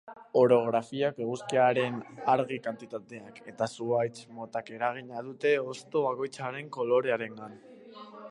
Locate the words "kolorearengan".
6.79-7.57